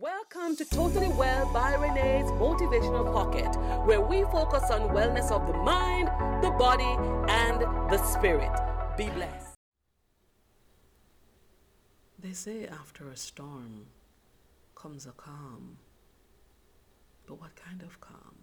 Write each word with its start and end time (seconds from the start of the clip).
Welcome 0.00 0.54
to 0.54 0.64
Totally 0.64 1.08
Well 1.08 1.52
by 1.52 1.74
Renee's 1.74 2.30
Motivational 2.38 3.12
Pocket, 3.12 3.52
where 3.84 4.00
we 4.00 4.22
focus 4.30 4.70
on 4.70 4.90
wellness 4.90 5.32
of 5.32 5.44
the 5.48 5.54
mind, 5.54 6.06
the 6.40 6.50
body, 6.52 6.94
and 7.28 7.60
the 7.90 7.98
spirit. 8.04 8.52
Be 8.96 9.10
blessed. 9.10 9.56
They 12.16 12.32
say 12.32 12.68
after 12.68 13.08
a 13.08 13.16
storm 13.16 13.86
comes 14.76 15.04
a 15.06 15.10
calm. 15.10 15.78
But 17.26 17.40
what 17.40 17.56
kind 17.56 17.82
of 17.82 18.00
calm? 18.00 18.36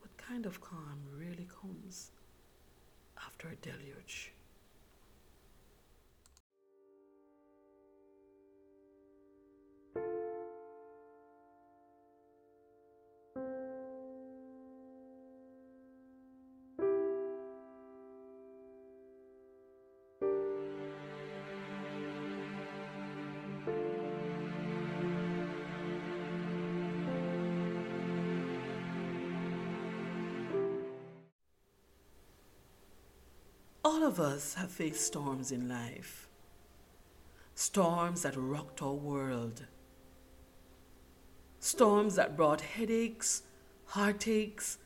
What 0.00 0.16
kind 0.16 0.46
of 0.46 0.60
calm 0.60 0.98
really 1.16 1.46
comes 1.60 2.10
after 3.24 3.50
a 3.50 3.54
deluge? 3.54 4.32
All 33.92 34.04
of 34.04 34.18
us 34.18 34.54
have 34.54 34.70
faced 34.70 35.06
storms 35.06 35.52
in 35.52 35.68
life. 35.68 36.26
Storms 37.54 38.22
that 38.22 38.34
rocked 38.38 38.80
our 38.80 38.94
world. 38.94 39.66
Storms 41.60 42.14
that 42.14 42.34
brought 42.34 42.62
headaches, 42.62 43.42
heartaches, 43.84 44.78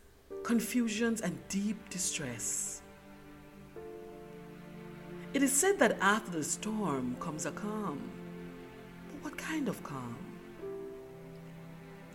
confusions, 0.42 1.20
and 1.20 1.38
deep 1.48 1.88
distress. 1.88 2.82
It 5.34 5.44
is 5.44 5.52
said 5.52 5.78
that 5.78 5.98
after 6.00 6.32
the 6.32 6.42
storm 6.42 7.16
comes 7.20 7.46
a 7.46 7.52
calm. 7.52 8.10
But 9.06 9.22
what 9.22 9.38
kind 9.38 9.68
of 9.68 9.80
calm? 9.84 10.18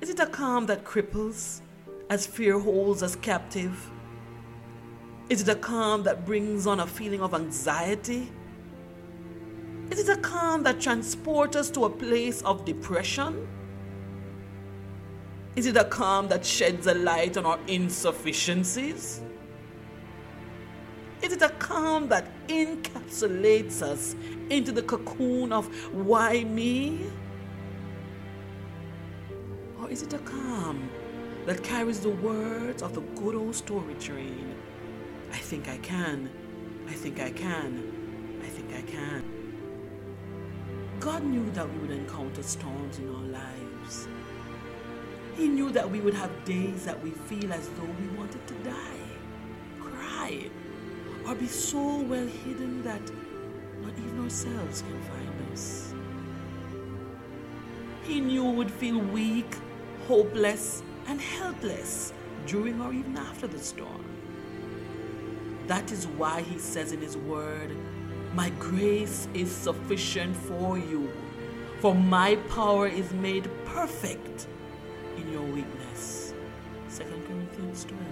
Is 0.01 0.09
it 0.09 0.19
a 0.19 0.25
calm 0.27 0.65
that 0.65 0.83
cripples 0.83 1.61
as 2.09 2.27
fear 2.27 2.59
holds 2.59 3.01
us 3.01 3.15
captive? 3.15 3.89
Is 5.31 5.39
it 5.39 5.47
a 5.47 5.55
calm 5.55 6.03
that 6.03 6.25
brings 6.25 6.67
on 6.67 6.81
a 6.81 6.85
feeling 6.85 7.21
of 7.21 7.33
anxiety? 7.33 8.29
Is 9.89 9.99
it 9.99 10.17
a 10.17 10.19
calm 10.19 10.61
that 10.63 10.81
transports 10.81 11.55
us 11.55 11.69
to 11.69 11.85
a 11.85 11.89
place 11.89 12.41
of 12.41 12.65
depression? 12.65 13.47
Is 15.55 15.67
it 15.67 15.77
a 15.77 15.85
calm 15.85 16.27
that 16.27 16.45
sheds 16.45 16.85
a 16.87 16.93
light 16.93 17.37
on 17.37 17.45
our 17.45 17.57
insufficiencies? 17.67 19.21
Is 21.21 21.31
it 21.31 21.41
a 21.41 21.49
calm 21.59 22.09
that 22.09 22.27
encapsulates 22.49 23.81
us 23.81 24.17
into 24.49 24.73
the 24.73 24.81
cocoon 24.81 25.53
of 25.53 25.65
why 25.93 26.43
me? 26.43 27.09
Or 29.79 29.89
is 29.89 30.01
it 30.01 30.11
a 30.11 30.19
calm 30.19 30.89
that 31.45 31.63
carries 31.63 32.01
the 32.01 32.09
words 32.09 32.83
of 32.83 32.93
the 32.93 33.01
good 33.15 33.35
old 33.35 33.55
story 33.55 33.93
train? 33.93 34.57
I 35.31 35.37
think 35.37 35.67
I 35.67 35.77
can. 35.77 36.29
I 36.87 36.93
think 36.93 37.19
I 37.19 37.31
can. 37.31 38.41
I 38.43 38.47
think 38.47 38.73
I 38.75 38.81
can. 38.81 39.23
God 40.99 41.23
knew 41.23 41.49
that 41.51 41.71
we 41.71 41.79
would 41.79 41.91
encounter 41.91 42.43
storms 42.43 42.99
in 42.99 43.09
our 43.09 43.23
lives. 43.23 44.07
He 45.35 45.47
knew 45.47 45.71
that 45.71 45.89
we 45.89 46.01
would 46.01 46.13
have 46.13 46.29
days 46.45 46.85
that 46.85 47.01
we 47.01 47.11
feel 47.11 47.51
as 47.53 47.67
though 47.69 47.89
we 47.99 48.07
wanted 48.17 48.45
to 48.47 48.53
die, 48.55 49.07
cry, 49.79 50.49
or 51.25 51.35
be 51.35 51.47
so 51.47 52.01
well 52.01 52.27
hidden 52.27 52.83
that 52.83 53.01
not 53.81 53.97
even 53.97 54.23
ourselves 54.23 54.81
can 54.81 55.01
find 55.03 55.51
us. 55.53 55.93
He 58.03 58.19
knew 58.19 58.43
we 58.43 58.55
would 58.57 58.71
feel 58.71 58.99
weak, 58.99 59.55
hopeless, 60.07 60.83
and 61.07 61.19
helpless 61.19 62.13
during 62.45 62.81
or 62.81 62.93
even 62.93 63.17
after 63.17 63.47
the 63.47 63.59
storm. 63.59 64.05
That 65.67 65.91
is 65.91 66.07
why 66.07 66.41
he 66.41 66.57
says 66.57 66.91
in 66.91 67.01
his 67.01 67.17
word, 67.17 67.75
My 68.33 68.49
grace 68.59 69.27
is 69.33 69.51
sufficient 69.51 70.35
for 70.35 70.77
you, 70.77 71.11
for 71.79 71.95
my 71.95 72.35
power 72.49 72.87
is 72.87 73.11
made 73.13 73.49
perfect 73.65 74.47
in 75.17 75.31
your 75.31 75.43
weakness. 75.43 76.33
2 76.97 77.03
Corinthians 77.03 77.85
12, 77.85 78.03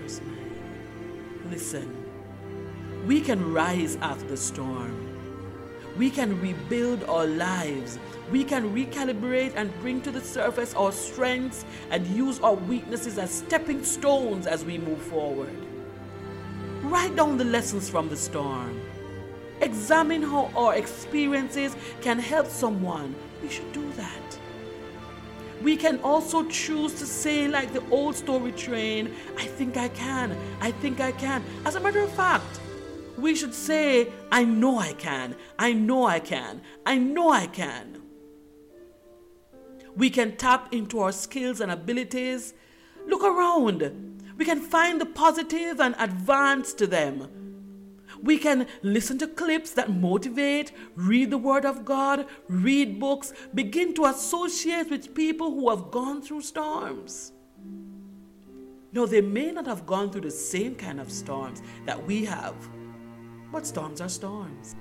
verse 0.00 0.20
9. 0.20 1.50
Listen, 1.50 2.00
we 3.06 3.20
can 3.20 3.52
rise 3.52 3.96
after 3.96 4.26
the 4.26 4.36
storm. 4.36 5.06
We 5.96 6.08
can 6.10 6.40
rebuild 6.40 7.04
our 7.04 7.26
lives. 7.26 7.98
We 8.30 8.44
can 8.44 8.72
recalibrate 8.74 9.52
and 9.56 9.76
bring 9.80 10.00
to 10.02 10.10
the 10.10 10.20
surface 10.20 10.72
our 10.74 10.92
strengths 10.92 11.64
and 11.90 12.06
use 12.06 12.40
our 12.40 12.54
weaknesses 12.54 13.18
as 13.18 13.30
stepping 13.30 13.84
stones 13.84 14.46
as 14.46 14.64
we 14.64 14.78
move 14.78 15.02
forward. 15.02 15.54
Write 16.90 17.14
down 17.14 17.38
the 17.38 17.44
lessons 17.44 17.88
from 17.88 18.08
the 18.08 18.16
storm. 18.16 18.80
Examine 19.60 20.22
how 20.22 20.50
our 20.56 20.74
experiences 20.74 21.76
can 22.00 22.18
help 22.18 22.48
someone. 22.48 23.14
We 23.40 23.48
should 23.48 23.72
do 23.72 23.92
that. 23.92 24.38
We 25.62 25.76
can 25.76 26.00
also 26.00 26.48
choose 26.48 26.94
to 26.94 27.06
say, 27.06 27.46
like 27.46 27.72
the 27.72 27.88
old 27.90 28.16
story 28.16 28.50
train, 28.50 29.14
I 29.38 29.46
think 29.46 29.76
I 29.76 29.86
can, 29.90 30.36
I 30.60 30.72
think 30.72 30.98
I 30.98 31.12
can. 31.12 31.44
As 31.64 31.76
a 31.76 31.80
matter 31.80 32.00
of 32.00 32.10
fact, 32.10 32.58
we 33.16 33.36
should 33.36 33.54
say, 33.54 34.08
I 34.32 34.42
know 34.42 34.80
I 34.80 34.92
can, 34.94 35.36
I 35.60 35.72
know 35.72 36.06
I 36.06 36.18
can, 36.18 36.60
I 36.84 36.98
know 36.98 37.30
I 37.30 37.46
can. 37.46 38.02
We 39.94 40.10
can 40.10 40.36
tap 40.36 40.74
into 40.74 40.98
our 40.98 41.12
skills 41.12 41.60
and 41.60 41.70
abilities. 41.70 42.52
Look 43.06 43.22
around. 43.22 44.09
We 44.40 44.46
can 44.46 44.60
find 44.62 44.98
the 44.98 45.04
positive 45.04 45.80
and 45.80 45.94
advance 45.98 46.72
to 46.72 46.86
them. 46.86 47.28
We 48.22 48.38
can 48.38 48.66
listen 48.82 49.18
to 49.18 49.26
clips 49.26 49.72
that 49.72 49.90
motivate, 49.90 50.72
read 50.96 51.30
the 51.30 51.36
Word 51.36 51.66
of 51.66 51.84
God, 51.84 52.24
read 52.48 52.98
books, 52.98 53.34
begin 53.54 53.92
to 53.96 54.06
associate 54.06 54.88
with 54.88 55.14
people 55.14 55.50
who 55.50 55.68
have 55.68 55.90
gone 55.90 56.22
through 56.22 56.40
storms. 56.40 57.32
No, 58.94 59.04
they 59.04 59.20
may 59.20 59.50
not 59.50 59.66
have 59.66 59.84
gone 59.84 60.10
through 60.10 60.22
the 60.22 60.30
same 60.30 60.74
kind 60.74 61.00
of 61.00 61.12
storms 61.12 61.60
that 61.84 62.02
we 62.06 62.24
have, 62.24 62.56
but 63.52 63.66
storms 63.66 64.00
are 64.00 64.08
storms. 64.08 64.74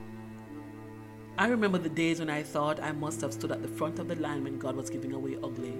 I 1.38 1.50
remember 1.50 1.80
the 1.80 1.90
days 1.90 2.20
when 2.20 2.30
I 2.30 2.44
thought 2.44 2.80
I 2.80 2.94
must 2.94 3.20
have 3.20 3.34
stood 3.34 3.52
at 3.52 3.62
the 3.62 3.68
front 3.68 4.00
of 4.00 4.08
the 4.08 4.16
line 4.16 4.46
when 4.46 4.58
God 4.58 4.78
was 4.78 4.90
giving 4.90 5.12
away 5.12 5.36
ugly 5.44 5.74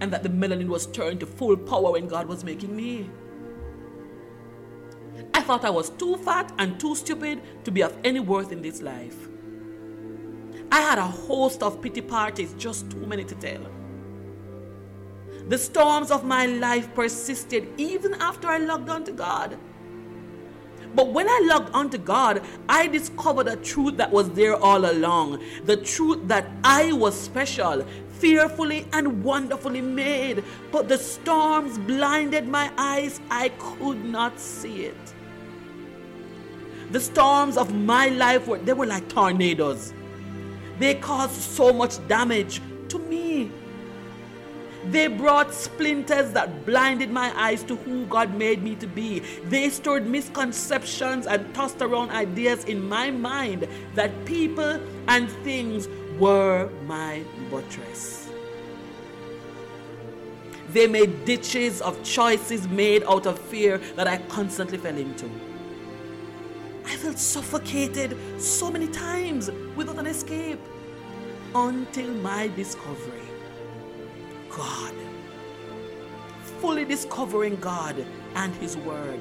and 0.00 0.12
that 0.12 0.22
the 0.22 0.28
melanin 0.28 0.68
was 0.68 0.86
turned 0.86 1.20
to 1.20 1.26
full 1.26 1.56
power 1.56 1.92
when 1.92 2.08
God 2.08 2.26
was 2.26 2.44
making 2.44 2.74
me. 2.74 3.10
I 5.32 5.40
thought 5.42 5.64
I 5.64 5.70
was 5.70 5.90
too 5.90 6.16
fat 6.16 6.52
and 6.58 6.78
too 6.78 6.94
stupid 6.94 7.40
to 7.64 7.70
be 7.70 7.82
of 7.82 7.96
any 8.04 8.20
worth 8.20 8.52
in 8.52 8.62
this 8.62 8.82
life. 8.82 9.28
I 10.72 10.80
had 10.80 10.98
a 10.98 11.06
host 11.06 11.62
of 11.62 11.80
pity 11.80 12.00
parties, 12.00 12.54
just 12.58 12.90
too 12.90 13.06
many 13.06 13.24
to 13.24 13.34
tell. 13.34 13.60
The 15.48 15.58
storms 15.58 16.10
of 16.10 16.24
my 16.24 16.46
life 16.46 16.92
persisted 16.94 17.68
even 17.76 18.14
after 18.14 18.48
I 18.48 18.58
logged 18.58 18.88
on 18.88 19.04
to 19.04 19.12
God. 19.12 19.58
But 20.94 21.12
when 21.12 21.28
I 21.28 21.40
logged 21.44 21.74
onto 21.74 21.98
God, 21.98 22.42
I 22.68 22.86
discovered 22.86 23.48
a 23.48 23.56
truth 23.56 23.96
that 23.96 24.10
was 24.10 24.30
there 24.30 24.54
all 24.54 24.90
along. 24.90 25.42
The 25.64 25.76
truth 25.76 26.20
that 26.28 26.46
I 26.62 26.92
was 26.92 27.18
special, 27.18 27.84
fearfully 28.18 28.86
and 28.92 29.22
wonderfully 29.24 29.80
made. 29.80 30.44
But 30.72 30.88
the 30.88 30.98
storms 30.98 31.78
blinded 31.78 32.48
my 32.48 32.70
eyes. 32.76 33.20
I 33.30 33.50
could 33.58 34.04
not 34.04 34.38
see 34.38 34.84
it. 34.86 35.14
The 36.90 37.00
storms 37.00 37.56
of 37.56 37.74
my 37.74 38.08
life 38.08 38.46
were 38.46 38.58
they 38.58 38.72
were 38.72 38.86
like 38.86 39.08
tornadoes. 39.08 39.92
They 40.78 40.94
caused 40.94 41.40
so 41.40 41.72
much 41.72 42.06
damage 42.08 42.60
to 42.88 42.98
me. 42.98 43.50
They 44.90 45.06
brought 45.06 45.54
splinters 45.54 46.32
that 46.32 46.66
blinded 46.66 47.10
my 47.10 47.32
eyes 47.40 47.62
to 47.64 47.76
who 47.76 48.04
God 48.06 48.36
made 48.36 48.62
me 48.62 48.74
to 48.76 48.86
be. 48.86 49.20
They 49.48 49.70
stirred 49.70 50.06
misconceptions 50.06 51.26
and 51.26 51.54
tossed 51.54 51.80
around 51.80 52.10
ideas 52.10 52.64
in 52.64 52.86
my 52.86 53.10
mind 53.10 53.66
that 53.94 54.24
people 54.26 54.78
and 55.08 55.30
things 55.42 55.88
were 56.18 56.70
my 56.86 57.24
buttress. 57.50 58.30
They 60.70 60.86
made 60.86 61.24
ditches 61.24 61.80
of 61.82 62.02
choices 62.02 62.68
made 62.68 63.04
out 63.04 63.26
of 63.26 63.38
fear 63.38 63.78
that 63.96 64.08
I 64.08 64.18
constantly 64.28 64.78
fell 64.78 64.96
into. 64.96 65.30
I 66.86 66.96
felt 66.96 67.18
suffocated 67.18 68.16
so 68.40 68.70
many 68.70 68.88
times 68.88 69.50
without 69.76 69.98
an 69.98 70.06
escape. 70.06 70.60
until 71.54 72.12
my 72.14 72.48
discovery. 72.48 73.28
God. 74.50 74.94
Fully 76.60 76.84
discovering 76.84 77.56
God 77.56 78.04
and 78.34 78.54
His 78.56 78.76
Word. 78.76 79.20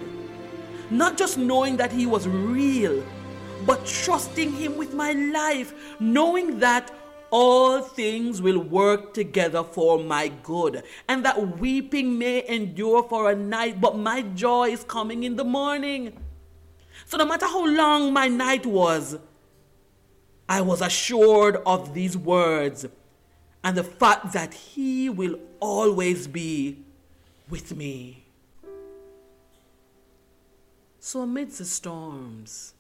Not 0.89 1.18
just 1.18 1.38
knowing 1.38 1.78
that 1.78 1.92
He 1.92 2.06
was 2.06 2.28
real, 2.28 3.04
but 3.65 3.86
trusting 3.86 4.54
Him 4.54 4.77
with 4.77 4.94
my 4.94 5.13
life, 5.13 5.74
knowing 6.00 6.60
that 6.60 6.92
all 7.31 7.81
things 7.81 8.42
will 8.42 8.60
work 8.60 9.13
together 9.13 9.63
for 9.63 9.98
my 9.98 10.27
good, 10.44 10.83
and 11.07 11.25
that 11.25 11.57
weeping 11.57 12.18
may 12.18 12.48
endure 12.48 13.04
for 13.04 13.31
a 13.31 13.36
night, 13.36 13.81
but 13.81 13.98
my 13.98 14.21
joy 14.21 14.69
is 14.69 14.83
coming 14.83 15.24
in 15.24 15.36
the 15.36 15.44
morning. 15.44 16.13
So, 17.06 17.18
no 17.18 17.25
matter 17.25 17.48
how 17.48 17.65
long 17.65 18.13
my 18.13 18.27
night 18.27 18.65
was, 18.65 19.18
I 20.48 20.62
was 20.62 20.81
assured 20.81 21.57
of 21.65 21.94
these 21.94 22.18
words 22.18 22.86
and 23.63 23.77
the 23.77 23.83
fact 23.83 24.33
that 24.33 24.54
He 24.54 25.10
will 25.10 25.39
always 25.60 26.27
be 26.27 26.77
with 27.50 27.75
me. 27.75 28.25
So, 31.00 31.21
amidst 31.21 31.57
the 31.57 31.65
storms, 31.65 32.73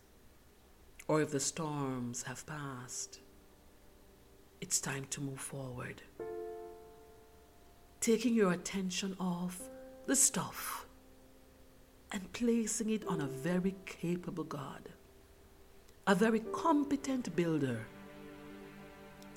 or 1.13 1.21
if 1.21 1.29
the 1.29 1.39
storms 1.39 2.23
have 2.23 2.43
passed, 2.47 3.19
it's 4.61 4.81
time 4.81 5.05
to 5.11 5.21
move 5.21 5.39
forward. 5.39 6.01
Taking 7.99 8.33
your 8.33 8.51
attention 8.53 9.15
off 9.19 9.61
the 10.07 10.15
stuff 10.15 10.87
and 12.11 12.33
placing 12.33 12.89
it 12.89 13.05
on 13.05 13.21
a 13.21 13.27
very 13.27 13.75
capable 13.85 14.43
God, 14.43 14.89
a 16.07 16.15
very 16.15 16.39
competent 16.51 17.35
builder. 17.35 17.85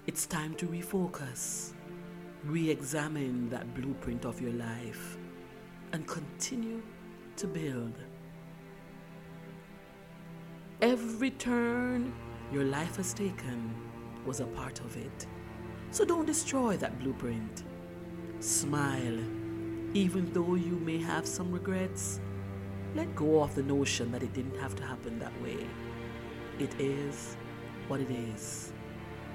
It's 0.06 0.24
time 0.24 0.54
to 0.54 0.66
refocus, 0.66 1.74
re 2.42 2.70
examine 2.70 3.50
that 3.50 3.74
blueprint 3.74 4.24
of 4.24 4.40
your 4.40 4.54
life, 4.54 5.18
and 5.92 6.06
continue 6.06 6.80
to 7.36 7.46
build. 7.46 7.92
Every 10.86 11.32
turn 11.32 12.14
your 12.52 12.62
life 12.62 12.94
has 12.94 13.12
taken 13.12 13.74
was 14.24 14.38
a 14.38 14.46
part 14.46 14.78
of 14.78 14.96
it. 14.96 15.26
So 15.90 16.04
don't 16.04 16.26
destroy 16.26 16.76
that 16.76 17.00
blueprint. 17.00 17.64
Smile, 18.38 19.18
even 19.94 20.30
though 20.32 20.54
you 20.54 20.76
may 20.76 20.98
have 20.98 21.26
some 21.26 21.50
regrets. 21.50 22.20
Let 22.94 23.16
go 23.16 23.42
of 23.42 23.56
the 23.56 23.64
notion 23.64 24.12
that 24.12 24.22
it 24.22 24.32
didn't 24.32 24.60
have 24.60 24.76
to 24.76 24.84
happen 24.84 25.18
that 25.18 25.32
way. 25.42 25.66
It 26.60 26.72
is 26.80 27.36
what 27.88 27.98
it 27.98 28.10
is. 28.12 28.72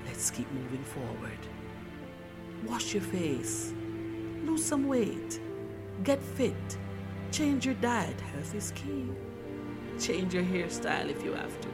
Let's 0.06 0.32
keep 0.32 0.50
moving 0.54 0.86
forward. 0.86 1.42
Wash 2.66 2.94
your 2.94 3.04
face, 3.04 3.74
lose 4.46 4.64
some 4.64 4.88
weight, 4.88 5.42
get 6.06 6.22
fit, 6.22 6.78
change 7.34 7.66
your 7.66 7.76
diet. 7.76 8.22
Health 8.22 8.56
is 8.56 8.72
key. 8.72 9.10
Change 10.02 10.34
your 10.34 10.44
hairstyle 10.44 11.12
if 11.12 11.24
you 11.24 11.34
have 11.34 11.62
to. 11.62 11.68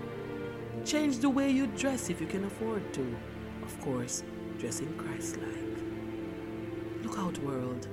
Change 0.84 1.20
the 1.20 1.30
way 1.30 1.50
you 1.50 1.66
dress 1.66 2.10
if 2.10 2.20
you 2.20 2.28
can 2.28 2.44
afford 2.44 2.94
to. 2.94 3.16
Of 3.64 3.80
course, 3.80 4.22
dressing 4.60 4.94
Christ 4.98 5.38
like. 5.38 7.04
Look 7.04 7.18
out, 7.18 7.38
world. 7.38 7.88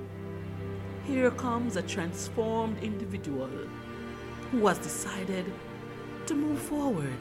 Here 1.05 1.31
comes 1.31 1.77
a 1.77 1.81
transformed 1.81 2.83
individual 2.83 3.49
who 4.51 4.67
has 4.67 4.77
decided 4.79 5.45
to 6.25 6.33
move 6.33 6.59
forward, 6.59 7.19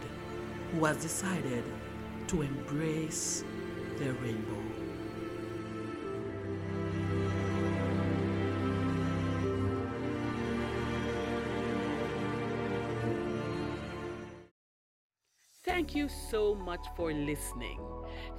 who 0.72 0.84
has 0.84 0.96
decided 0.96 1.62
to 2.26 2.42
embrace 2.42 3.44
their 3.96 4.12
rainbow. 4.14 4.73
Thank 15.64 15.94
you 15.94 16.08
so 16.10 16.54
much 16.54 16.84
for 16.94 17.10
listening. 17.10 17.80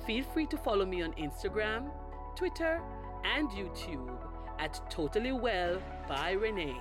Feel 0.05 0.23
free 0.25 0.45
to 0.45 0.57
follow 0.57 0.85
me 0.85 1.01
on 1.01 1.11
Instagram, 1.13 1.89
Twitter, 2.35 2.79
and 3.23 3.49
YouTube 3.49 4.15
at 4.59 4.79
Totally 4.91 5.31
Well 5.31 5.81
by 6.07 6.33
Renee, 6.33 6.77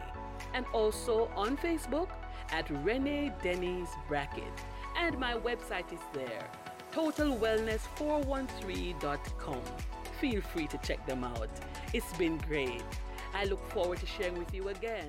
and 0.52 0.66
also 0.74 1.30
on 1.34 1.56
Facebook 1.56 2.10
at 2.50 2.68
Renee 2.84 3.32
Denny's 3.42 3.88
Bracket. 4.06 4.52
And 4.98 5.18
my 5.18 5.32
website 5.32 5.90
is 5.90 6.00
there, 6.12 6.46
totalwellness413.com. 6.92 9.62
Feel 10.20 10.42
free 10.42 10.66
to 10.66 10.76
check 10.78 11.06
them 11.06 11.24
out. 11.24 11.48
It's 11.94 12.12
been 12.18 12.36
great. 12.36 12.82
I 13.32 13.46
look 13.46 13.66
forward 13.70 14.00
to 14.00 14.06
sharing 14.06 14.38
with 14.38 14.52
you 14.52 14.68
again. 14.68 15.08